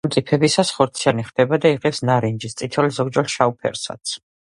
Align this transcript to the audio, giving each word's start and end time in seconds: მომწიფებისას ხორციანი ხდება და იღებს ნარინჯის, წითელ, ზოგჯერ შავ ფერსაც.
მომწიფებისას 0.05 0.71
ხორციანი 0.77 1.27
ხდება 1.27 1.61
და 1.67 1.73
იღებს 1.75 2.03
ნარინჯის, 2.11 2.59
წითელ, 2.63 2.93
ზოგჯერ 3.01 3.35
შავ 3.39 3.59
ფერსაც. 3.65 4.21